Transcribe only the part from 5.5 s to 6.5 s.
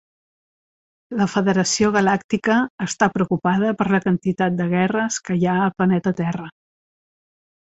ha al planeta Terra.